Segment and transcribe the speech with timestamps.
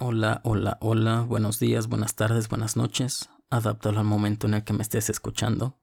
[0.00, 3.30] Hola, hola, hola, buenos días, buenas tardes, buenas noches.
[3.50, 5.80] Adaptalo al momento en el que me estés escuchando.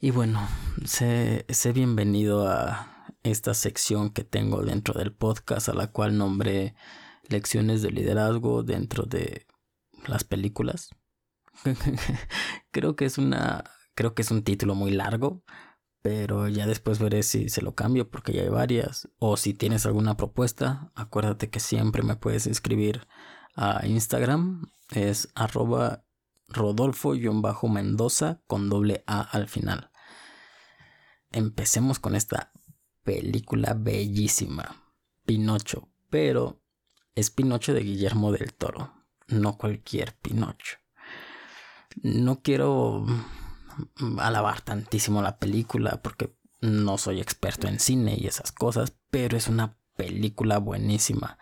[0.00, 0.44] Y bueno,
[0.84, 6.74] sé, sé bienvenido a esta sección que tengo dentro del podcast, a la cual nombré
[7.28, 9.46] Lecciones de Liderazgo dentro de
[10.08, 10.90] las películas.
[12.72, 13.62] creo que es una.
[13.94, 15.44] Creo que es un título muy largo.
[16.04, 19.08] Pero ya después veré si se lo cambio porque ya hay varias.
[19.18, 23.08] O si tienes alguna propuesta, acuérdate que siempre me puedes escribir
[23.56, 24.70] a Instagram.
[24.90, 26.04] Es arroba
[26.48, 29.90] rodolfo-mendoza con doble A al final.
[31.30, 32.52] Empecemos con esta
[33.02, 34.82] película bellísima.
[35.24, 35.88] Pinocho.
[36.10, 36.60] Pero
[37.14, 38.92] es Pinocho de Guillermo del Toro.
[39.28, 40.76] No cualquier Pinocho.
[42.02, 43.06] No quiero
[44.18, 49.48] alabar tantísimo la película porque no soy experto en cine y esas cosas, pero es
[49.48, 51.38] una película buenísima.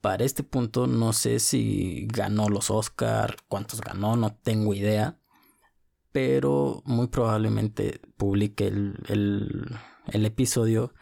[0.00, 5.18] Para este punto no sé si ganó los Oscar, cuántos ganó, no tengo idea,
[6.10, 10.92] pero muy probablemente publique el, el episodio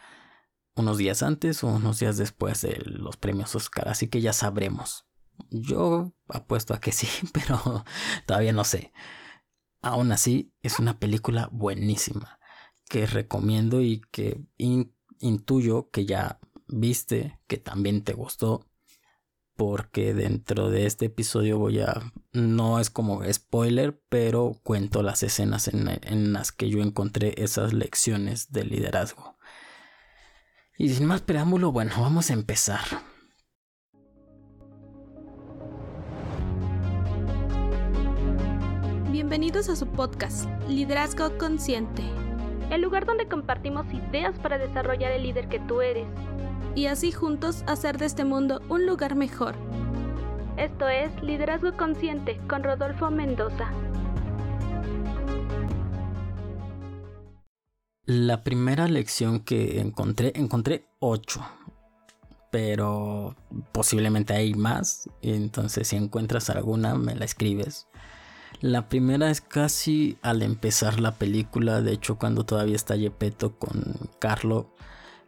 [0.75, 5.05] unos días antes o unos días después de los premios Oscar, así que ya sabremos.
[5.49, 7.85] Yo apuesto a que sí, pero
[8.25, 8.91] todavía no sé.
[9.81, 12.39] Aún así, es una película buenísima
[12.87, 18.67] que recomiendo y que intuyo que ya viste, que también te gustó,
[19.55, 25.67] porque dentro de este episodio voy a, no es como spoiler, pero cuento las escenas
[25.67, 29.37] en, en las que yo encontré esas lecciones de liderazgo.
[30.77, 32.81] Y sin más preámbulo, bueno, vamos a empezar.
[39.21, 42.01] Bienvenidos a su podcast, Liderazgo Consciente.
[42.71, 46.07] El lugar donde compartimos ideas para desarrollar el líder que tú eres.
[46.73, 49.53] Y así juntos hacer de este mundo un lugar mejor.
[50.57, 53.71] Esto es Liderazgo Consciente con Rodolfo Mendoza.
[58.05, 61.45] La primera lección que encontré, encontré ocho,
[62.49, 63.35] pero
[63.71, 65.07] posiblemente hay más.
[65.21, 67.85] Entonces, si encuentras alguna, me la escribes.
[68.61, 73.97] La primera es casi al empezar la película, de hecho cuando todavía está Yepeto con
[74.19, 74.69] Carlo,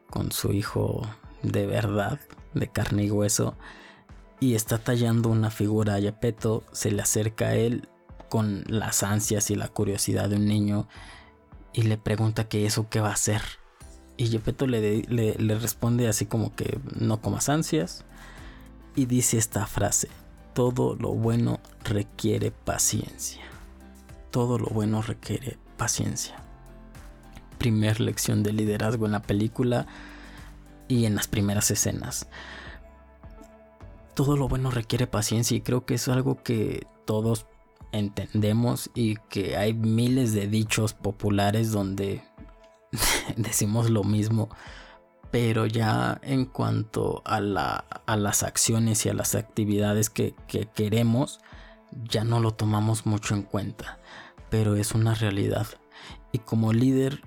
[0.08, 1.02] con su hijo
[1.42, 2.20] de verdad,
[2.54, 3.56] de carne y hueso,
[4.40, 7.90] y está tallando una figura a Yepeto, se le acerca a él
[8.30, 10.88] con las ansias y la curiosidad de un niño
[11.74, 13.42] y le pregunta que eso qué va a hacer.
[14.16, 18.06] Y Yepeto le, le responde así como que no comas ansias
[18.96, 20.08] y dice esta frase,
[20.54, 23.44] todo lo bueno requiere paciencia.
[24.32, 26.36] Todo lo bueno requiere paciencia.
[27.58, 29.88] Primer lección de liderazgo en la película
[30.88, 32.28] y en las primeras escenas.
[34.14, 37.48] Todo lo bueno requiere paciencia y creo que es algo que todos
[37.92, 42.24] entendemos y que hay miles de dichos populares donde
[43.38, 44.50] decimos lo mismo
[45.34, 50.36] pero ya en cuanto a, las acciones y a las actividades que,
[50.76, 51.40] queremos,
[52.08, 53.98] ya no lo tomamos mucho en cuenta,
[54.52, 55.66] pero es una realidad.
[56.32, 57.24] Y como líder,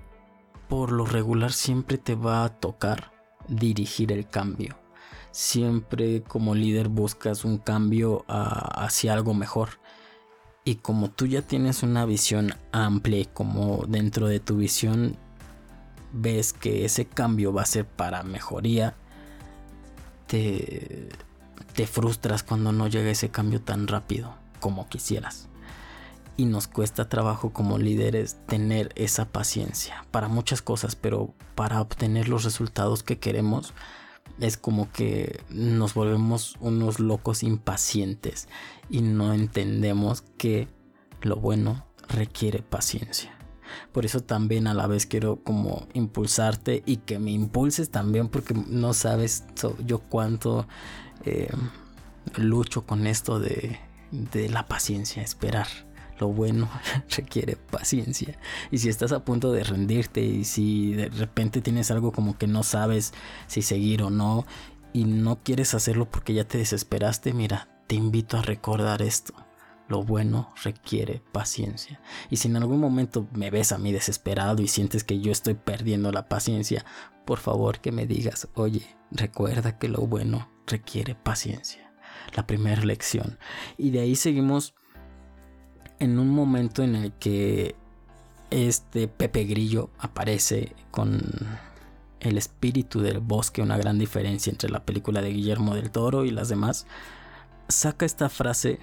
[0.69, 3.11] por lo regular siempre te va a tocar
[3.49, 4.77] dirigir el cambio.
[5.31, 9.81] Siempre como líder buscas un cambio hacia algo mejor.
[10.63, 15.17] Y como tú ya tienes una visión amplia, como dentro de tu visión
[16.11, 18.95] ves que ese cambio va a ser para mejoría,
[20.27, 21.09] te,
[21.73, 25.49] te frustras cuando no llega ese cambio tan rápido como quisieras.
[26.35, 32.29] Y nos cuesta trabajo como líderes tener esa paciencia para muchas cosas, pero para obtener
[32.29, 33.73] los resultados que queremos
[34.39, 38.47] es como que nos volvemos unos locos impacientes
[38.89, 40.67] y no entendemos que
[41.21, 43.36] lo bueno requiere paciencia.
[43.91, 48.53] Por eso también a la vez quiero como impulsarte y que me impulses también porque
[48.53, 49.45] no sabes
[49.85, 50.67] yo cuánto
[51.25, 51.49] eh,
[52.35, 53.79] lucho con esto de,
[54.11, 55.67] de la paciencia, esperar.
[56.19, 56.69] Lo bueno
[57.15, 58.39] requiere paciencia.
[58.71, 62.47] Y si estás a punto de rendirte y si de repente tienes algo como que
[62.47, 63.13] no sabes
[63.47, 64.45] si seguir o no
[64.93, 69.46] y no quieres hacerlo porque ya te desesperaste, mira, te invito a recordar esto
[69.87, 71.99] lo bueno requiere paciencia.
[72.29, 75.53] Y si en algún momento me ves a mí desesperado y sientes que yo estoy
[75.53, 76.85] perdiendo la paciencia,
[77.25, 81.91] por favor que me digas, oye, recuerda que lo bueno requiere paciencia.
[82.35, 83.37] La primera lección.
[83.77, 84.73] Y de ahí seguimos
[85.99, 87.75] en un momento en el que
[88.49, 91.21] este Pepe Grillo aparece con
[92.19, 96.31] el espíritu del bosque, una gran diferencia entre la película de Guillermo del Toro y
[96.31, 96.87] las demás
[97.67, 98.79] saca esta frase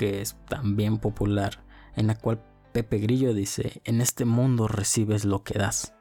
[0.00, 1.62] que es también popular,
[1.94, 2.42] en la cual
[2.72, 5.92] Pepe Grillo dice, en este mundo recibes lo que das.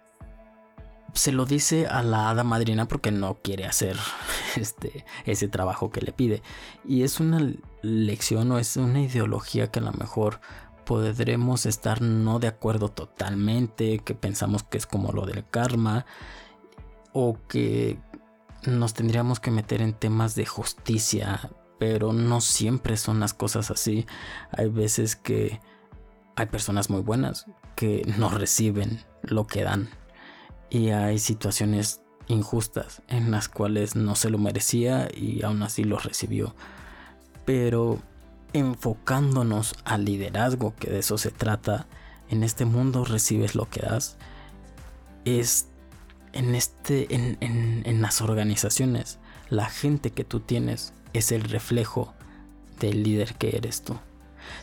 [1.12, 3.98] Se lo dice a la hada madrina porque no quiere hacer
[4.56, 6.42] este, ese trabajo que le pide.
[6.86, 7.46] Y es una
[7.82, 10.40] lección o es una ideología que a lo mejor
[10.86, 16.06] podremos estar no de acuerdo totalmente, que pensamos que es como lo del karma,
[17.12, 18.00] o que
[18.66, 21.50] nos tendríamos que meter en temas de justicia,
[21.80, 24.06] pero no siempre son las cosas así.
[24.52, 25.60] Hay veces que
[26.36, 27.46] hay personas muy buenas
[27.76, 29.90] que no reciben lo que dan.
[30.70, 35.98] Y hay situaciones injustas en las cuales no se lo merecía y aún así lo
[35.98, 36.54] recibió.
[37.46, 38.00] Pero
[38.52, 41.88] enfocándonos al liderazgo, que de eso se trata,
[42.30, 44.18] en este mundo recibes lo que das,
[45.24, 45.70] es
[46.34, 49.18] en, este, en, en las organizaciones,
[49.50, 52.14] la gente que tú tienes es el reflejo
[52.80, 54.00] del líder que eres tú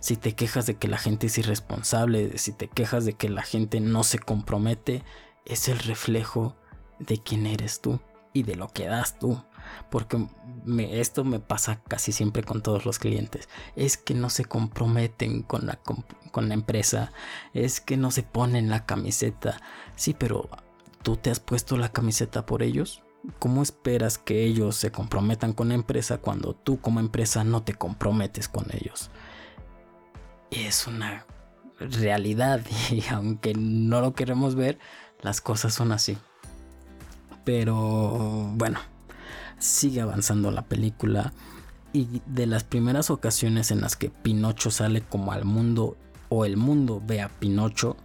[0.00, 3.43] si te quejas de que la gente es irresponsable, si te quejas de que la
[3.43, 5.02] gente no se compromete,
[5.44, 6.56] es el reflejo
[6.98, 8.00] de quién eres tú
[8.32, 9.43] y de lo que das tú.
[9.90, 10.26] Porque
[10.93, 13.49] esto me pasa casi siempre con todos los clientes.
[13.75, 15.81] Es que no se comprometen con la,
[16.31, 17.12] con la empresa.
[17.52, 19.60] Es que no se ponen la camiseta.
[19.96, 20.49] Sí, pero
[21.02, 23.02] ¿tú te has puesto la camiseta por ellos?
[23.38, 27.75] ¿Cómo esperas que ellos se comprometan con la empresa cuando tú como empresa no te
[27.75, 29.11] comprometes con ellos?
[30.50, 31.26] es una
[31.78, 34.78] realidad y aunque no lo queremos ver,
[35.20, 36.17] las cosas son así.
[37.44, 38.81] Pero bueno,
[39.58, 41.32] sigue avanzando la película
[41.93, 45.96] y de las primeras ocasiones en las que Pinocho sale como al mundo
[46.28, 47.96] o el mundo ve a Pinocho,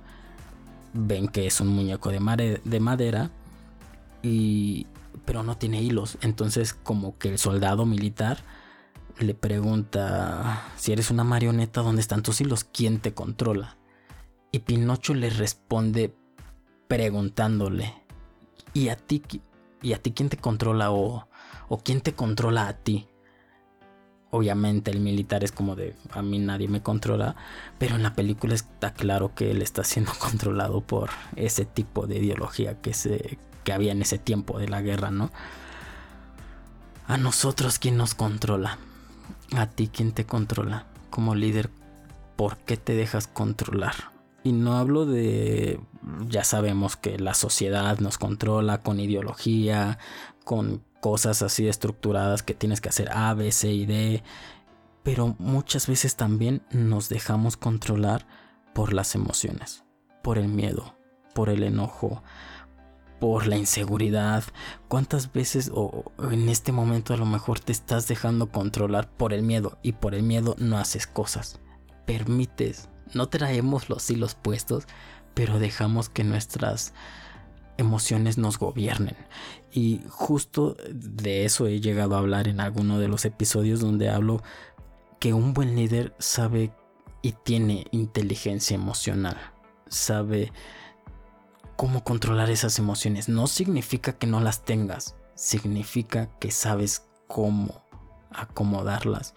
[0.94, 3.32] ven que es un muñeco de, de madera
[4.22, 4.86] y
[5.26, 8.40] pero no tiene hilos, entonces como que el soldado militar
[9.20, 12.64] le pregunta, si eres una marioneta, ¿dónde están tus hilos?
[12.64, 13.78] ¿Quién te controla?
[14.52, 16.16] Y Pinocho le responde
[16.88, 17.94] preguntándole,
[18.74, 19.22] ¿y a ti,
[19.82, 21.28] y a ti quién te controla o,
[21.70, 23.08] o quién te controla a ti?
[24.32, 27.36] Obviamente el militar es como de, a mí nadie me controla,
[27.78, 32.18] pero en la película está claro que él está siendo controlado por ese tipo de
[32.20, 35.31] ideología que, se, que había en ese tiempo de la guerra, ¿no?
[37.08, 38.78] A nosotros, ¿quién nos controla?
[39.56, 41.69] a ti quien te controla como líder,
[42.36, 43.96] ¿por qué te dejas controlar?
[44.44, 45.80] Y no hablo de,
[46.28, 50.00] ya sabemos que la sociedad nos controla con ideología,
[50.44, 54.24] con cosas así estructuradas que tienes que hacer A, B, C y D,
[55.04, 58.25] pero muchas veces también nos dejamos controlar
[58.74, 59.84] por las emociones,
[60.24, 60.96] por el miedo,
[61.34, 62.24] por el enojo,
[63.22, 64.44] por la inseguridad.
[64.88, 69.44] ¿Cuántas veces o en este momento a lo mejor te estás dejando controlar por el
[69.44, 71.60] miedo y por el miedo no haces cosas?
[72.08, 74.86] Permites, no traemos los hilos puestos,
[75.36, 76.96] pero dejamos que nuestras
[77.78, 79.16] emociones nos gobiernen.
[79.72, 84.42] Y justo de eso he llegado a hablar en alguno de los episodios donde hablo
[85.20, 86.74] que un buen líder sabe
[87.22, 89.38] y tiene inteligencia emocional.
[89.88, 90.52] Sabe
[91.81, 93.28] cómo controlar esas emociones.
[93.28, 97.81] No significa que no las tengas, significa que sabes cómo
[98.30, 99.33] acomodarlas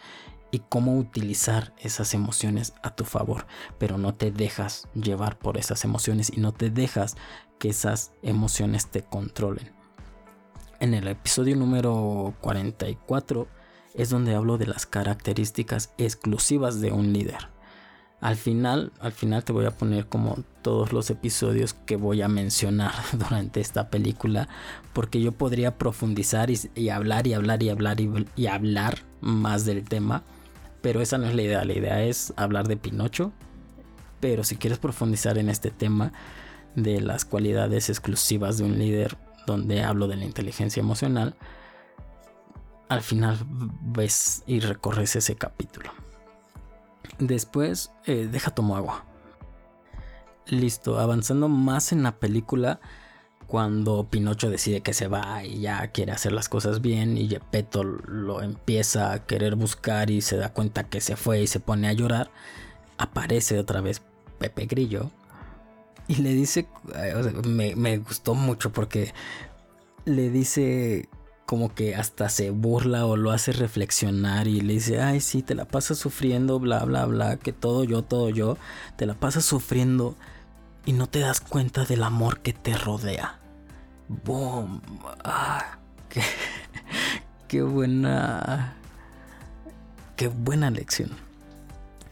[0.50, 3.46] y cómo utilizar esas emociones a tu favor,
[3.78, 7.16] pero no te dejas llevar por esas emociones y no te dejas
[7.58, 9.72] que esas emociones te controlen.
[10.80, 13.48] En el episodio número 44
[13.94, 17.53] es donde hablo de las características exclusivas de un líder.
[18.24, 22.28] Al final, al final te voy a poner como todos los episodios que voy a
[22.28, 24.48] mencionar durante esta película,
[24.94, 30.22] porque yo podría profundizar y, hablar y hablar y hablar y, hablar más del tema,
[30.80, 33.30] pero esa no es la idea, la idea es hablar de Pinocho,
[34.20, 36.14] pero si quieres profundizar en este tema
[36.76, 41.34] de las cualidades exclusivas de un líder, donde hablo de la inteligencia emocional,
[42.88, 43.36] al final
[43.82, 45.90] ves y recorres ese capítulo.
[47.18, 49.04] Después, eh, deja tomo agua.
[50.46, 52.80] Listo, avanzando más en la película,
[53.46, 57.84] cuando Pinocho decide que se va y ya quiere hacer las cosas bien y Gepetto
[57.84, 61.88] lo empieza a querer buscar y se da cuenta que se fue y se pone
[61.88, 62.30] a llorar,
[62.98, 64.02] aparece otra vez
[64.38, 65.10] Pepe Grillo
[66.08, 66.66] y le dice,
[67.46, 69.14] me, me gustó mucho porque
[70.04, 71.08] le dice
[71.46, 75.54] como que hasta se burla o lo hace reflexionar y le dice, ay, sí, te
[75.54, 78.56] la pasas sufriendo, bla, bla, bla, que todo yo, todo yo,
[78.96, 80.16] te la pasas sufriendo
[80.86, 83.40] y no te das cuenta del amor que te rodea.
[84.08, 84.80] ¡Boom!
[85.22, 85.78] Ah,
[87.48, 88.74] qué, buena
[90.16, 91.10] qué buena lección.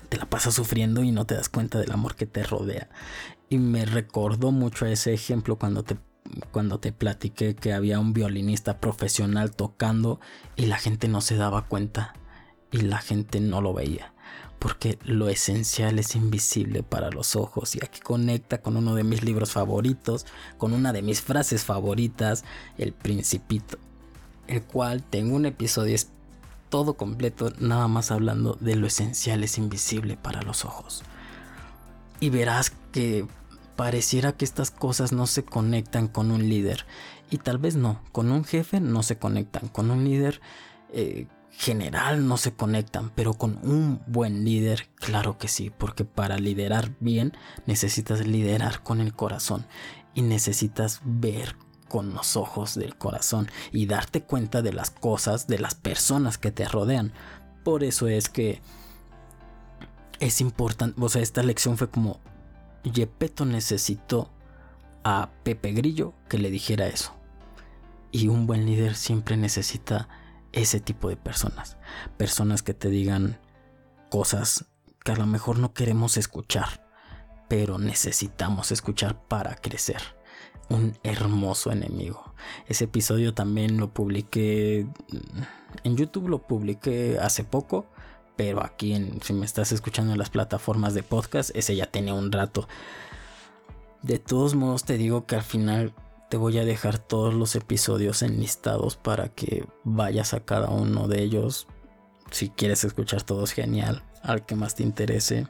[0.09, 2.89] Te la pasas sufriendo y no te das cuenta del amor que te rodea.
[3.49, 5.97] Y me recordó mucho a ese ejemplo cuando te
[6.51, 10.21] cuando te platiqué que había un violinista profesional tocando
[10.57, 12.15] y la gente no se daba cuenta
[12.71, 14.12] y la gente no lo veía.
[14.59, 19.25] Porque lo esencial es invisible para los ojos y aquí conecta con uno de mis
[19.25, 20.25] libros favoritos,
[20.57, 22.45] con una de mis frases favoritas,
[22.79, 23.79] El Principito,
[24.47, 25.97] el cual tengo un episodio
[26.73, 31.03] todo completo nada más hablando de lo esencial es invisible para los ojos.
[32.19, 33.27] Y verás que
[33.76, 36.87] pareciera que estas cosas no se conectan con un líder.
[37.31, 40.41] Y tal vez no, con un jefe no se conectan, con un líder
[40.93, 46.38] eh, general no se conectan, pero con un buen líder, claro que sí, porque para
[46.38, 47.33] liderar bien
[47.67, 49.67] necesitas liderar con el corazón
[50.14, 51.57] y necesitas ver
[51.88, 56.50] con los ojos del corazón y darte cuenta de las cosas, de las personas que
[56.50, 57.12] te rodean.
[57.64, 58.62] Por eso es que
[60.19, 62.19] es importante, o sea, esta lección fue como
[62.83, 64.31] Yepeto necesitó
[65.05, 67.15] a Pepe Grillo que le dijera eso.
[68.11, 70.09] Y un buen líder siempre necesita
[70.53, 71.77] ese tipo de personas.
[72.17, 73.39] Personas que te digan
[74.11, 74.67] cosas
[75.05, 76.87] que a lo mejor no queremos escuchar,
[77.49, 80.01] pero necesitamos escuchar para crecer.
[80.69, 82.35] Un hermoso enemigo.
[82.67, 84.87] Ese episodio también lo publiqué
[85.85, 87.87] en YouTube, lo publiqué hace poco
[88.37, 92.33] pero aquí si me estás escuchando en las plataformas de podcast, ese ya tiene un
[92.33, 92.69] rato.
[94.03, 95.95] De todos modos te digo que al final
[96.33, 101.23] te voy a dejar todos los episodios enlistados para que vayas a cada uno de
[101.23, 101.67] ellos.
[102.31, 104.03] Si quieres escuchar todos, genial.
[104.23, 105.47] Al que más te interese.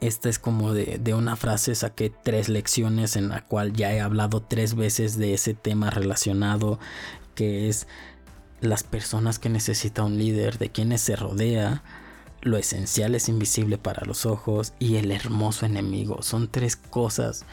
[0.00, 4.00] Esta es como de, de, una frase, saqué tres lecciones en la cual ya he
[4.00, 6.78] hablado tres veces de ese tema relacionado,
[7.34, 7.86] que es
[8.60, 11.82] las personas que necesita un líder, de quienes se rodea,
[12.42, 16.22] lo esencial es invisible para los ojos y el hermoso enemigo.
[16.22, 17.44] Son tres cosas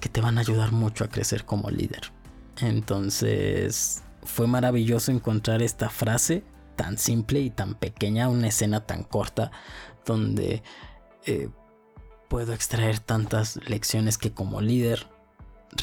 [0.00, 2.12] que te van a ayudar mucho a crecer como líder.
[2.60, 6.44] Entonces fue maravilloso encontrar esta frase
[6.76, 9.50] tan simple y tan pequeña, una escena tan corta
[10.04, 10.62] donde
[11.24, 11.48] eh,
[12.28, 15.06] puedo extraer tantas lecciones que como líder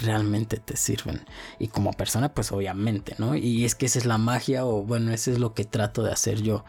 [0.03, 1.25] realmente te sirven.
[1.59, 3.35] Y como persona, pues obviamente, ¿no?
[3.35, 6.11] Y es que esa es la magia o bueno, eso es lo que trato de
[6.11, 6.63] hacer yo.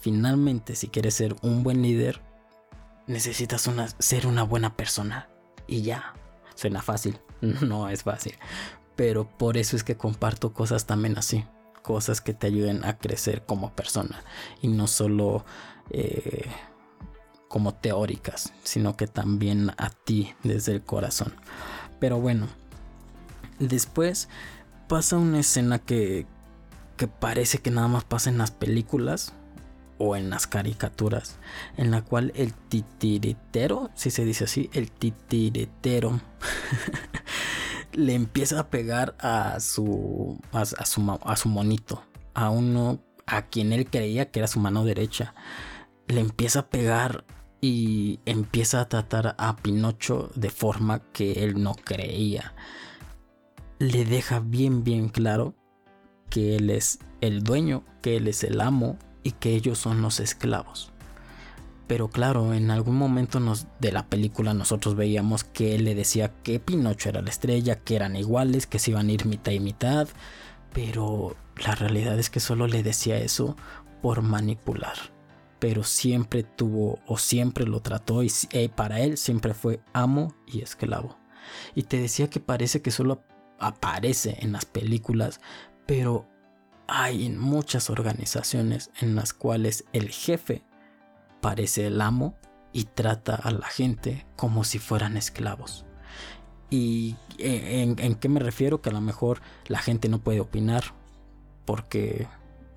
[0.00, 2.22] Finalmente, si quieres ser un buen líder,
[3.06, 5.28] necesitas una, ser una buena persona.
[5.66, 6.14] Y ya,
[6.54, 8.34] suena fácil, no es fácil.
[8.96, 11.44] Pero por eso es que comparto cosas también así.
[11.82, 14.22] Cosas que te ayuden a crecer como persona.
[14.62, 15.44] Y no solo...
[15.90, 16.48] Eh,
[17.48, 21.34] como teóricas, sino que también a ti desde el corazón.
[21.98, 22.46] Pero bueno,
[23.58, 24.28] después
[24.88, 26.26] pasa una escena que,
[26.96, 29.32] que parece que nada más pasa en las películas
[29.98, 31.36] o en las caricaturas,
[31.76, 36.20] en la cual el titiritero, si se dice así, el titiritero
[37.92, 42.02] le empieza a pegar a su, a, su, a su monito,
[42.34, 45.34] a uno a quien él creía que era su mano derecha.
[46.06, 47.24] Le empieza a pegar
[47.60, 52.54] y empieza a tratar a Pinocho de forma que él no creía.
[53.78, 55.54] Le deja bien bien claro
[56.30, 60.20] que él es el dueño, que él es el amo y que ellos son los
[60.20, 60.92] esclavos.
[61.86, 63.40] Pero claro, en algún momento
[63.80, 67.96] de la película nosotros veíamos que él le decía que Pinocho era la estrella, que
[67.96, 70.08] eran iguales, que se iban a ir mitad y mitad.
[70.74, 73.56] Pero la realidad es que solo le decía eso
[74.02, 74.96] por manipular
[75.58, 80.60] pero siempre tuvo o siempre lo trató y eh, para él siempre fue amo y
[80.60, 81.18] esclavo.
[81.74, 83.22] Y te decía que parece que solo
[83.58, 85.40] aparece en las películas,
[85.86, 86.26] pero
[86.86, 90.64] hay en muchas organizaciones en las cuales el jefe
[91.40, 92.36] parece el amo
[92.72, 95.84] y trata a la gente como si fueran esclavos.
[96.70, 98.82] ¿Y eh, en, qué me refiero?
[98.82, 100.84] Que a lo mejor la gente no puede opinar
[101.64, 102.26] porque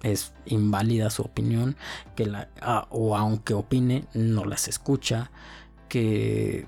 [0.03, 1.75] es inválida su opinión,
[2.15, 2.50] que la,
[2.89, 5.31] o aunque opine, no las escucha,
[5.89, 6.67] que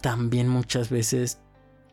[0.00, 1.40] también muchas veces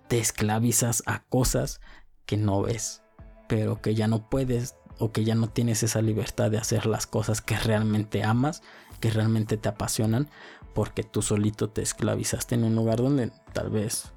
[0.08, 1.82] te esclavizas a cosas
[2.26, 3.02] que no ves,
[3.48, 7.08] pero que ya no puedes o que ya no tienes esa libertad de hacer las
[7.08, 8.62] cosas que realmente amas,
[9.00, 10.30] que realmente te apasionan,
[10.74, 14.14] porque tú solito te esclavizaste en un lugar donde tal vez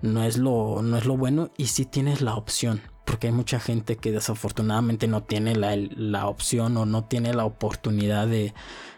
[0.00, 3.58] no es lo, no es lo bueno y si tienes la opción porque hay mucha
[3.58, 8.54] gente que desafortunadamente no tiene la, opción o no tiene la oportunidad de,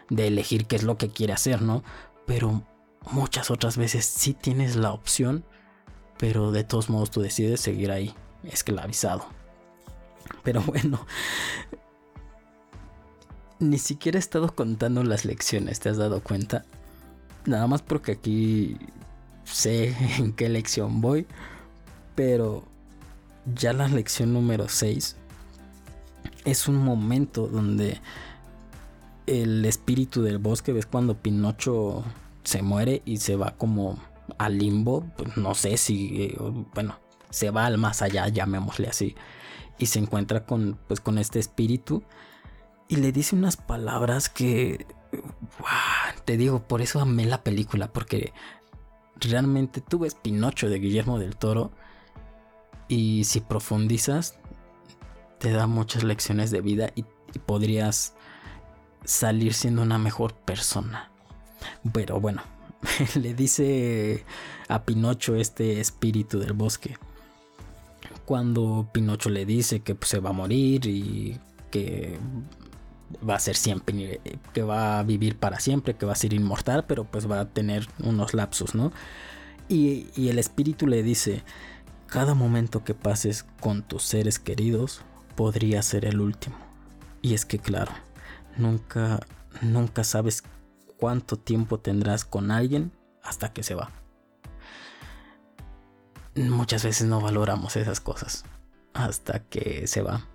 [0.09, 1.83] de, elegir qué es lo que quiere hacer, ¿no?
[2.25, 2.63] Pero
[3.11, 5.43] muchas otras veces sí tienes la opción,
[6.17, 9.25] pero de todos modos tú decides seguir ahí, esclavizado.
[10.43, 11.05] Pero bueno,
[13.59, 16.65] ni siquiera he estado contando las lecciones, ¿te has dado cuenta?
[17.45, 18.77] Nada más porque aquí
[19.43, 21.27] sé en qué lección voy,
[22.15, 22.63] pero
[23.53, 25.15] ya la lección número 6
[26.45, 27.99] es un momento donde
[29.27, 32.03] el espíritu del bosque, ves cuando Pinocho
[32.43, 33.97] se muere y se va como
[34.37, 36.37] al limbo, pues no sé si, eh,
[36.73, 36.99] bueno,
[37.29, 39.15] se va al más allá, llamémosle así,
[39.77, 42.03] y se encuentra con, pues, con este espíritu
[42.87, 44.85] y le dice unas palabras que,
[46.25, 48.33] te digo, por eso amé la película, porque
[49.15, 51.71] realmente tú ves Pinocho de Guillermo del Toro
[52.87, 54.37] y si profundizas,
[55.39, 57.05] te da muchas lecciones de vida y,
[57.45, 58.15] podrías
[59.03, 61.11] salir siendo una mejor persona.
[61.91, 62.41] Pero bueno,
[63.15, 64.23] le dice
[64.67, 66.97] a Pinocho este espíritu del bosque.
[68.25, 71.39] Cuando Pinocho le dice que pues, se va a morir y
[71.71, 72.17] que
[73.27, 74.19] va a ser siempre,
[74.53, 77.49] que va a vivir para siempre, que va a ser inmortal, pero pues va a
[77.49, 78.91] tener unos lapsos, ¿no?
[79.67, 81.43] Y, y el espíritu le dice,
[82.07, 85.01] cada momento que pases con tus seres queridos
[85.35, 86.55] podría ser el último.
[87.21, 87.91] Y es que claro,
[88.57, 89.19] nunca,
[89.61, 90.43] nunca sabes
[90.99, 92.91] cuánto tiempo tendrás con alguien
[93.23, 93.91] hasta que se va.
[96.35, 98.45] Muchas veces no valoramos esas cosas
[98.93, 100.25] hasta que se va.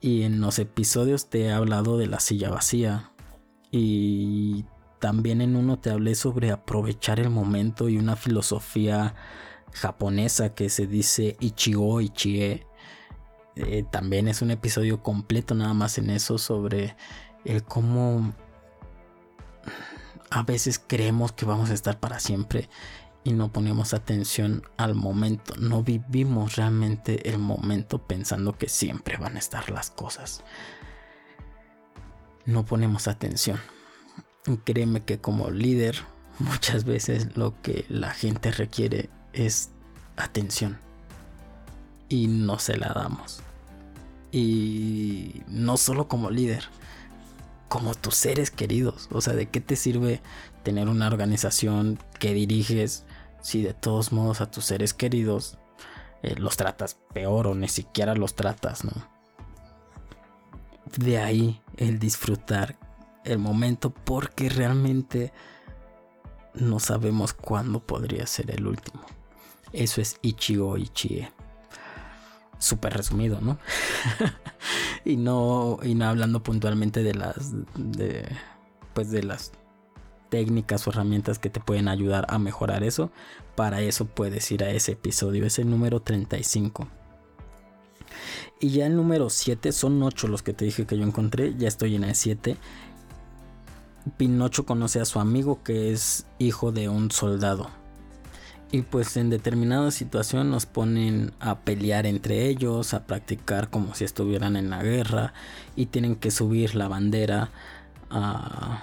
[0.00, 3.10] Y en los episodios te he hablado de la silla vacía.
[3.70, 4.64] Y
[5.00, 9.14] también en uno te hablé sobre aprovechar el momento y una filosofía
[9.72, 12.66] japonesa que se dice Ichigo Ichie.
[13.56, 16.96] Eh, también es un episodio completo nada más en eso sobre
[17.44, 18.32] el cómo
[20.30, 22.68] a veces creemos que vamos a estar para siempre
[23.24, 25.54] y no ponemos atención al momento.
[25.58, 30.42] No vivimos realmente el momento pensando que siempre van a estar las cosas.
[32.46, 33.60] No ponemos atención.
[34.64, 35.96] créeme que como líder
[36.38, 39.70] muchas veces lo que la gente requiere es
[40.16, 40.78] atención.
[42.08, 43.42] Y no se la damos.
[44.32, 46.64] Y no solo como líder,
[47.68, 49.08] como tus seres queridos.
[49.12, 50.20] O sea, ¿de qué te sirve
[50.62, 53.04] tener una organización que diriges
[53.42, 55.58] si de todos modos a tus seres queridos
[56.22, 58.92] eh, los tratas peor o ni siquiera los tratas, ¿no?
[60.96, 62.76] De ahí el disfrutar
[63.24, 65.32] el momento porque realmente
[66.54, 69.02] no sabemos cuándo podría ser el último.
[69.72, 71.30] Eso es Ichigo Ichie.
[72.58, 73.58] Súper resumido, ¿no?
[75.04, 78.28] y no y no hablando puntualmente de las de
[78.94, 79.52] pues de las
[80.28, 83.10] técnicas o herramientas que te pueden ayudar a mejorar eso.
[83.54, 86.88] Para eso puedes ir a ese episodio, es el número 35.
[88.60, 91.68] Y ya el número 7, son 8 los que te dije que yo encontré, ya
[91.68, 92.56] estoy en el 7.
[94.16, 97.70] Pinocho conoce a su amigo que es hijo de un soldado.
[98.70, 104.04] Y pues en determinada situación nos ponen a pelear entre ellos, a practicar como si
[104.04, 105.32] estuvieran en la guerra
[105.74, 107.50] y tienen que subir la bandera
[108.10, 108.82] a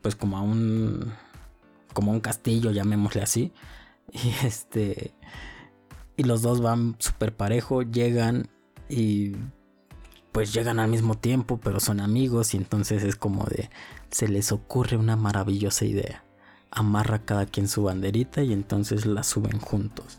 [0.00, 1.12] pues como a un
[1.92, 3.52] como un castillo, llamémosle así.
[4.12, 5.14] Y este
[6.16, 8.48] y los dos van súper parejo, llegan
[8.88, 9.36] y
[10.32, 13.70] pues llegan al mismo tiempo, pero son amigos y entonces es como de
[14.10, 16.24] se les ocurre una maravillosa idea.
[16.70, 20.18] Amarra cada quien su banderita y entonces la suben juntos.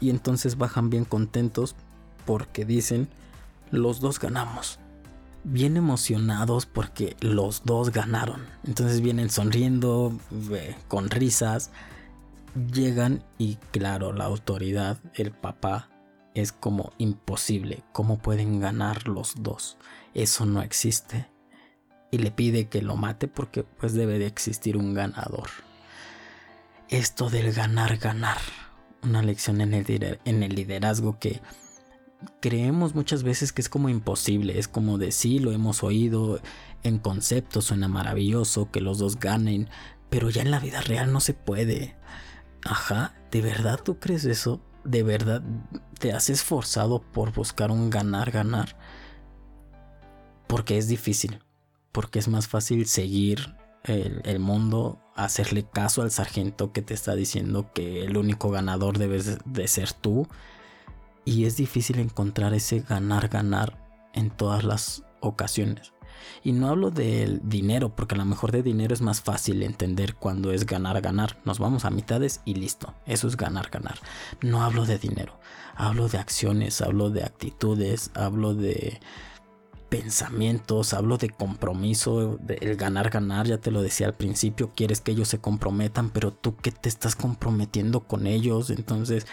[0.00, 1.74] Y entonces bajan bien contentos
[2.24, 3.08] porque dicen
[3.70, 4.78] los dos ganamos
[5.44, 8.44] bien emocionados porque los dos ganaron.
[8.64, 10.18] Entonces vienen sonriendo,
[10.88, 11.70] con risas,
[12.72, 15.90] llegan y claro, la autoridad, el papá,
[16.34, 17.84] es como imposible.
[17.92, 19.76] ¿Cómo pueden ganar los dos?
[20.14, 21.28] Eso no existe.
[22.10, 25.48] Y le pide que lo mate porque pues debe de existir un ganador.
[26.88, 28.38] Esto del ganar, ganar.
[29.02, 31.40] Una lección en el, liderazgo que
[32.40, 36.40] creemos muchas veces que es como imposible, es como de sí, lo hemos oído
[36.82, 39.68] en concepto, suena maravilloso, que los dos ganen,
[40.10, 41.96] pero ya en la vida real no se puede.
[42.64, 44.60] Ajá, ¿de verdad tú crees eso?
[44.84, 45.42] ¿De verdad
[45.98, 48.76] te has esforzado por buscar un ganar, ganar?
[50.46, 51.40] Porque es difícil,
[51.92, 57.70] porque es más fácil seguir el, mundo, hacerle caso al sargento que te está diciendo
[57.72, 60.26] que el único ganador debes de ser tú
[61.24, 63.78] y es difícil encontrar ese ganar, ganar
[64.12, 65.92] en todas las ocasiones.
[66.42, 70.14] Y no hablo del dinero, porque a lo mejor de dinero es más fácil entender
[70.14, 71.38] cuando es ganar, ganar.
[71.44, 72.94] Nos vamos a mitades y listo.
[73.06, 73.98] Eso es ganar, ganar.
[74.40, 75.38] No hablo de dinero.
[75.74, 79.00] Hablo de acciones, hablo de actitudes, hablo de
[79.94, 85.12] pensamientos, hablo de compromiso, el ganar, ganar, ya te lo decía al principio, quieres que
[85.12, 89.24] ellos se comprometan, pero tú que te estás comprometiendo con ellos, entonces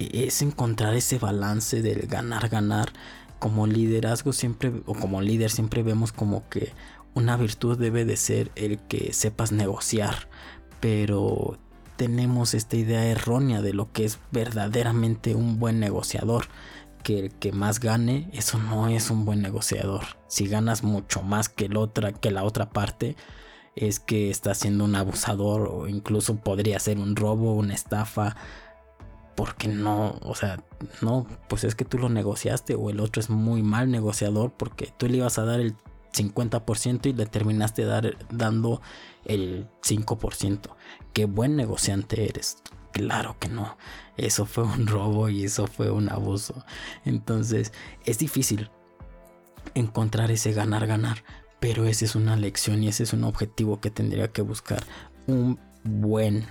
[0.00, 2.92] e, es encontrar ese balance del ganar, ganar.
[3.38, 6.72] Como liderazgo siempre, o como líder siempre vemos como que
[7.14, 10.28] una virtud debe de ser el que sepas negociar,
[10.80, 11.56] pero
[11.94, 16.46] tenemos esta idea errónea de lo que es verdaderamente un buen negociador
[17.08, 20.02] que el que más gane, eso no es un buen negociador.
[20.26, 23.16] Si ganas mucho más que, el otra, que la otra parte,
[23.76, 28.36] es que está siendo un abusador o incluso podría ser un robo, una estafa.
[29.36, 30.62] Porque no, o sea,
[31.00, 34.92] no, pues es que tú lo negociaste o el otro es muy mal negociador porque
[34.98, 35.76] tú le ibas a dar el
[36.12, 38.82] 50% y le terminaste dar, dando
[39.24, 40.60] el 5%.
[41.14, 42.58] Qué buen negociante eres.
[42.92, 43.78] Claro que no.
[44.18, 46.64] Eso fue un robo y eso fue un abuso.
[47.04, 47.72] Entonces
[48.04, 48.68] es difícil
[49.74, 51.24] encontrar ese ganar-ganar.
[51.60, 54.82] Pero esa es una lección y ese es un objetivo que tendría que buscar
[55.26, 56.46] un buen,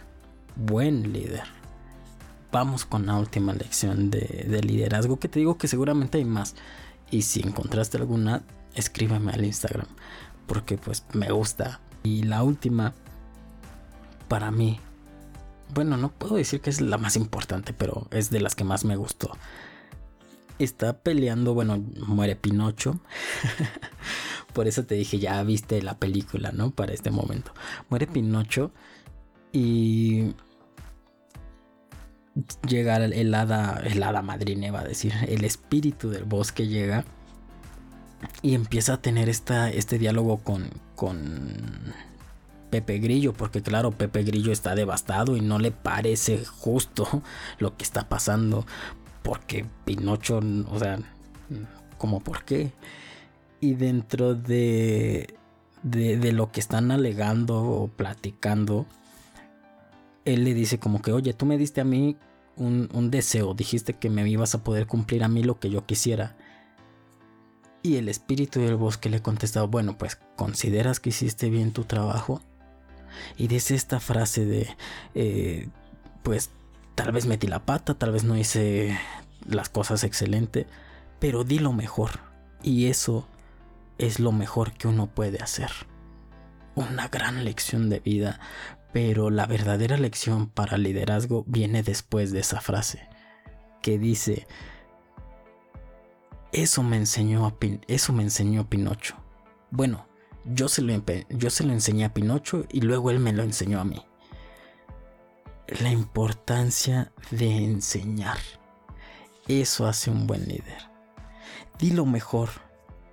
[0.56, 1.44] buen líder.
[2.52, 6.56] Vamos con la última lección de, de liderazgo que te digo que seguramente hay más.
[7.10, 8.44] Y si encontraste alguna,
[8.76, 9.88] escríbeme al Instagram.
[10.46, 11.80] Porque pues me gusta.
[12.04, 12.94] Y la última,
[14.28, 14.80] para mí,
[15.74, 18.86] bueno, no puedo decir que es la más importante, pero es de las que más
[18.86, 19.32] me gustó.
[20.60, 23.00] Está peleando, bueno, muere Pinocho.
[24.54, 26.72] Por eso te dije, ya viste la película, ¿no?
[26.72, 27.54] Para este momento.
[27.90, 28.72] Muere Pinocho
[29.52, 30.34] y
[32.68, 37.06] llega el hada, el hada madrina, va a decir, el espíritu del bosque llega
[38.42, 41.94] y empieza a tener esta, este diálogo con, con
[42.70, 47.24] Pepe Grillo, porque claro, Pepe Grillo está devastado y no le parece justo
[47.60, 48.66] lo que está pasando,
[49.24, 51.00] porque Pinocho, o sea,
[51.98, 52.72] como por qué.
[53.60, 55.36] Y dentro de,
[55.84, 58.86] de, lo que están alegando o platicando,
[60.26, 62.18] él le dice como que, oye, tú me diste a mí
[62.56, 65.86] un, un deseo, dijiste que me ibas a poder cumplir a mí lo que yo
[65.86, 66.36] quisiera.
[67.82, 72.42] Y el espíritu del bosque le contesta, bueno, pues consideras que hiciste bien tu trabajo.
[73.38, 74.68] Y dice esta frase de,
[75.16, 75.70] eh,
[76.24, 76.52] pues
[76.96, 78.98] tal vez metí la pata, tal vez no hice
[79.46, 80.68] las cosas excelente,
[81.20, 82.20] pero di lo mejor.
[82.64, 83.28] Y eso
[83.98, 85.72] es lo mejor que uno puede hacer.
[86.76, 88.40] Una gran lección de vida,
[88.94, 93.08] pero la verdadera lección para liderazgo viene después de esa frase,
[93.82, 94.48] que dice,
[96.52, 97.56] eso me enseñó a
[97.88, 99.16] eso me enseñó Pinocho.
[99.70, 100.07] Bueno,
[100.54, 100.94] yo se, lo
[101.30, 104.06] yo se lo enseñé a Pinocho y luego él me lo enseñó a mí.
[105.82, 108.38] La importancia de enseñar.
[109.48, 110.90] Eso hace un buen líder.
[111.80, 112.50] Di lo mejor.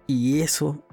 [0.06, 0.84] Y eso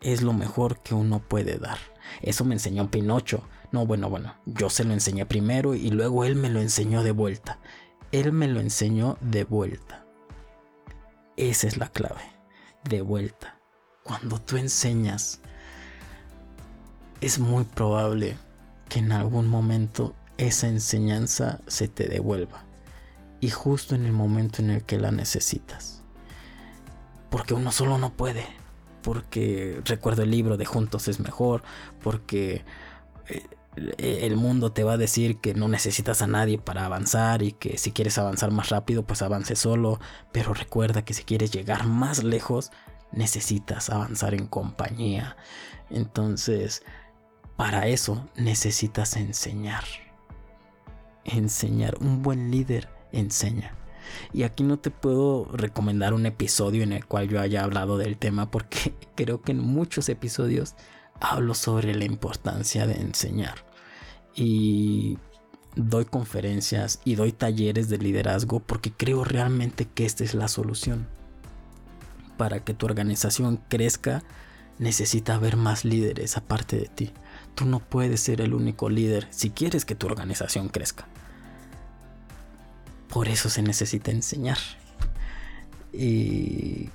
[0.00, 1.78] es lo mejor que uno puede dar.
[2.22, 3.42] Eso me enseñó Pinocho.
[3.70, 7.12] No, bueno, bueno, yo se lo enseñé primero y luego él me lo enseñó de
[7.12, 7.58] vuelta.
[8.12, 10.06] Él me lo enseñó de vuelta.
[11.36, 12.22] Esa es la clave.
[12.84, 13.60] De vuelta.
[14.02, 15.42] Cuando tú enseñas,
[17.20, 18.36] es muy probable
[18.88, 22.64] que en algún momento esa enseñanza se te devuelva.
[23.40, 26.02] Y justo en el momento en el que la necesitas.
[27.30, 28.46] Porque uno solo no puede.
[29.02, 31.62] Porque recuerdo el libro de Juntos es mejor.
[32.02, 32.64] Porque
[33.28, 33.46] eh,
[34.22, 37.78] el mundo te va a decir que no necesitas a nadie para avanzar y que
[37.78, 40.00] si quieres avanzar más rápido, pues avance solo.
[40.32, 42.72] Pero recuerda que si quieres llegar más lejos,
[43.12, 45.36] necesitas avanzar en compañía.
[45.90, 46.82] Entonces,
[47.58, 49.82] para eso necesitas enseñar.
[51.24, 51.96] Enseñar.
[52.00, 53.74] Un buen líder enseña.
[54.32, 58.16] Y aquí no te puedo recomendar un episodio en el cual yo haya hablado del
[58.16, 60.76] tema porque creo que en muchos episodios
[61.20, 63.66] hablo sobre la importancia de enseñar
[64.36, 65.18] y
[65.74, 71.08] doy conferencias y doy talleres de liderazgo porque creo realmente que esta es la solución.
[72.36, 74.22] Para que tu organización crezca,
[74.78, 77.12] necesita haber más líderes aparte de ti.
[77.58, 81.08] Tú no puedes ser el único líder si quieres que tu organización crezca.
[83.08, 84.58] Por eso se necesita enseñar.
[85.92, 86.90] Y,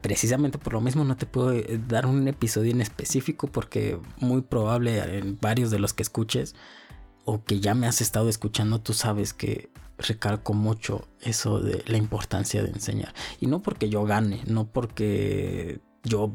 [0.00, 1.54] precisamente por lo mismo no te puedo
[1.86, 6.56] dar un episodio en específico porque muy probable en varios de los que escuches
[7.24, 11.96] o que ya me has estado escuchando, tú sabes que recalco mucho eso de la
[11.96, 13.14] importancia de enseñar.
[13.38, 16.32] Y no porque yo gane, no porque yo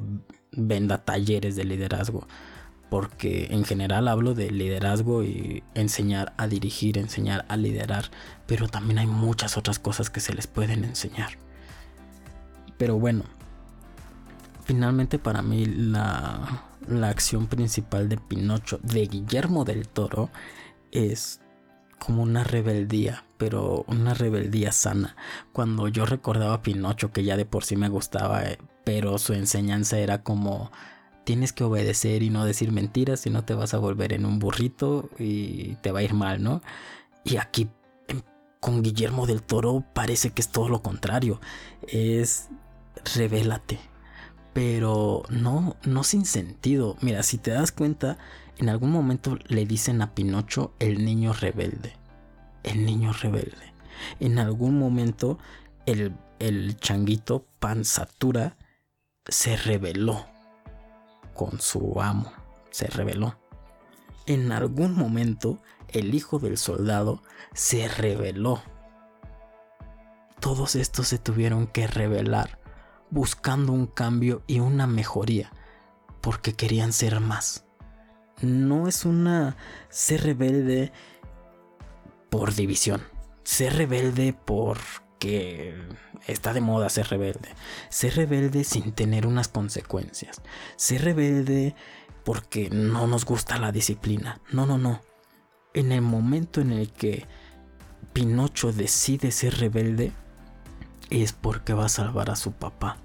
[0.54, 2.26] venda talleres de liderazgo,
[2.94, 8.12] porque en general hablo de liderazgo y enseñar a dirigir, enseñar a liderar,
[8.46, 11.40] pero también hay muchas otras cosas que se les pueden enseñar.
[12.78, 13.24] Pero bueno,
[14.64, 20.30] finalmente para mí la, la acción principal de Pinocho, de Guillermo del Toro,
[20.92, 21.42] es
[21.98, 25.16] como una rebeldía, pero una rebeldía sana.
[25.52, 29.34] Cuando yo recordaba a Pinocho, que ya de por sí me gustaba, eh, pero su
[29.34, 30.72] enseñanza era como
[31.24, 34.40] tienes que obedecer y no decir mentiras, si no te vas a volver en un
[34.40, 36.62] burrito y te va a ir mal, ¿no?
[37.24, 37.70] Y aquí
[38.60, 41.42] con Guillermo del Toro parece que es todo lo contrario.
[41.88, 42.50] Es
[43.16, 43.80] revélate.
[44.54, 46.96] Pero no, no sin sentido.
[47.02, 48.18] Mira, si te das cuenta,
[48.58, 51.98] en algún momento le dicen a Pinocho el niño rebelde.
[52.64, 53.74] El niño rebelde.
[54.20, 55.40] En algún momento
[55.86, 58.58] el, el changuito Panzatura
[59.28, 60.26] se rebeló
[61.34, 62.32] con su amo.
[62.72, 63.38] Se rebeló.
[64.26, 67.22] En algún momento el hijo del soldado
[67.54, 68.62] se rebeló.
[70.40, 72.60] Todos estos se tuvieron que rebelar
[73.10, 75.52] buscando un cambio y una mejoría
[76.22, 77.64] porque querían ser más
[78.44, 79.56] no es una
[79.90, 80.92] ser rebelde
[82.30, 83.02] por división.
[83.44, 84.34] Ser rebelde
[85.24, 85.74] porque
[86.28, 87.48] está de moda ser rebelde.
[87.88, 90.42] Ser rebelde sin tener unas consecuencias.
[90.76, 91.76] Ser rebelde
[92.26, 94.42] porque no nos gusta la disciplina.
[94.52, 95.00] No, no, no.
[95.74, 97.26] En el momento en el que
[98.12, 100.12] Pinocho decide ser rebelde,
[101.10, 102.98] es porque va a salvar a su papá.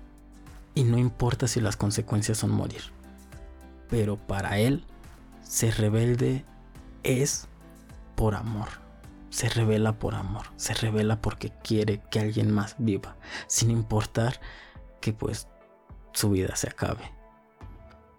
[0.74, 2.82] Y no importa si las consecuencias son morir.
[3.88, 4.84] Pero para él,
[5.42, 6.44] ser rebelde
[7.04, 7.46] es
[8.16, 8.87] por amor.
[9.30, 10.46] Se revela por amor.
[10.56, 13.16] Se revela porque quiere que alguien más viva.
[13.46, 14.40] Sin importar
[15.00, 15.48] que pues
[16.12, 17.12] su vida se acabe.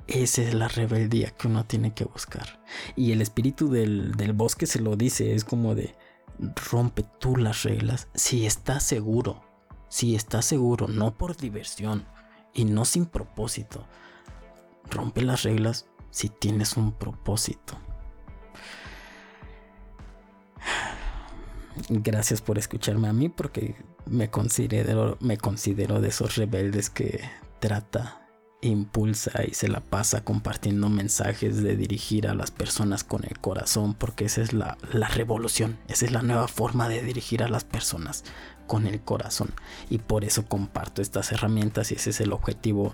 [0.07, 2.63] Esa es la rebeldía que uno tiene que buscar.
[2.95, 5.35] Y el espíritu del, del bosque se lo dice.
[5.35, 5.95] Es como de
[6.71, 9.43] rompe tú las reglas si estás seguro.
[9.89, 12.05] Si estás seguro, no por diversión
[12.53, 13.85] y no sin propósito.
[14.89, 17.77] Rompe las reglas si tienes un propósito.
[21.89, 27.21] Gracias por escucharme a mí porque me considero, me considero de esos rebeldes que
[27.59, 28.27] trata,
[28.61, 33.93] impulsa y se la pasa compartiendo mensajes de dirigir a las personas con el corazón
[33.93, 37.63] porque esa es la, la revolución, esa es la nueva forma de dirigir a las
[37.63, 38.25] personas
[38.67, 39.53] con el corazón
[39.89, 42.93] y por eso comparto estas herramientas y ese es el objetivo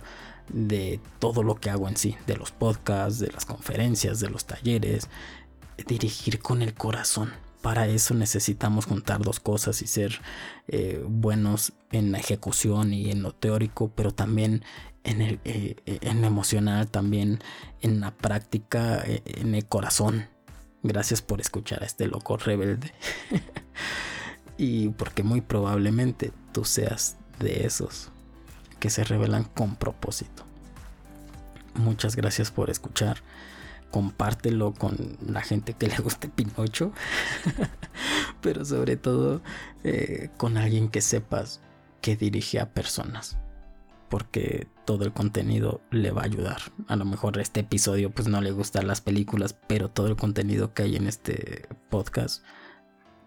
[0.50, 4.46] de todo lo que hago en sí, de los podcasts, de las conferencias, de los
[4.46, 5.10] talleres,
[5.88, 7.32] dirigir con el corazón.
[7.66, 10.22] Para eso necesitamos juntar dos cosas y ser
[10.68, 14.64] eh, buenos en la ejecución y en lo teórico, pero también
[15.04, 17.40] en, el, eh, en lo emocional, también
[17.82, 20.28] en la práctica, eh, en el corazón.
[20.84, 22.94] Gracias por escuchar a este loco rebelde.
[24.60, 28.12] y porque muy probablemente tú seas de esos
[28.80, 30.44] que se revelan con propósito.
[31.74, 33.24] Muchas gracias por escuchar.
[33.96, 36.92] Compártelo con la gente que le guste Pinocho.
[38.42, 39.42] Pero sobre todo
[39.86, 41.62] eh, con alguien que sepas
[42.02, 43.38] que dirige a personas.
[44.10, 46.58] Porque todo el contenido le va a ayudar.
[46.90, 49.56] A lo mejor este episodio pues no le gustan las películas.
[49.66, 52.44] Pero todo el contenido que hay en este podcast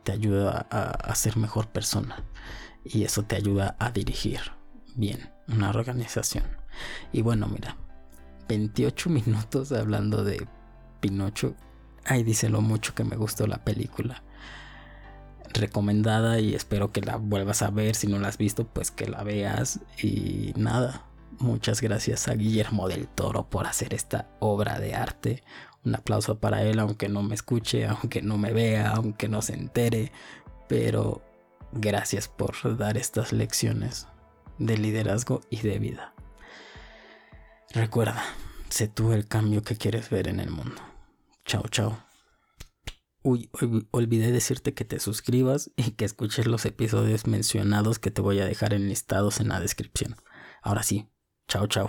[0.02, 2.26] te ayuda a, a ser mejor persona.
[2.84, 4.40] Y eso te ayuda a dirigir
[4.96, 6.44] bien una organización.
[7.10, 7.78] Y bueno, mira,
[8.50, 10.46] 28 minutos hablando de
[11.00, 11.54] Pinocho.
[12.04, 14.22] Ahí dice lo mucho que me gustó la película.
[15.52, 17.94] Recomendada y espero que la vuelvas a ver.
[17.94, 19.80] Si no la has visto, pues que la veas.
[20.02, 21.04] Y nada,
[21.38, 25.42] muchas gracias a Guillermo del Toro por hacer esta obra de arte.
[25.84, 29.54] Un aplauso para él, aunque no me escuche, aunque no me vea, aunque no se
[29.54, 30.12] entere.
[30.68, 31.22] Pero
[31.72, 34.06] gracias por dar estas lecciones
[34.58, 36.14] de liderazgo y de vida.
[37.70, 38.22] Recuerda,
[38.70, 40.80] sé tú el cambio que quieres ver en el mundo.
[41.48, 41.98] Chao, chao.
[43.22, 43.50] Uy,
[43.90, 48.44] olvidé decirte que te suscribas y que escuches los episodios mencionados que te voy a
[48.44, 50.14] dejar enlistados en la descripción.
[50.60, 51.08] Ahora sí,
[51.48, 51.86] chao, chao.